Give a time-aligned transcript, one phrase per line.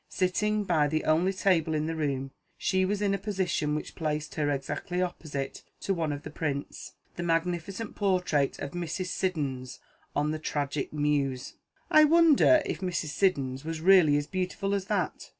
[0.09, 4.33] Sitting by the only table in the room, she was in a position which placed
[4.33, 9.09] her exactly opposite to one of the prints the magnificent portrait of Mrs.
[9.09, 9.77] Siddons
[10.15, 11.53] as The Tragic Muse.
[11.91, 13.09] "I wonder if Mrs.
[13.09, 15.29] Siddons was really as beautiful as that?"